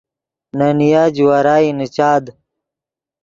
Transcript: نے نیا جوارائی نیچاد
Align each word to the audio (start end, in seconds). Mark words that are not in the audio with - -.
نے 0.57 0.69
نیا 0.79 1.03
جوارائی 1.15 1.69
نیچاد 1.77 2.25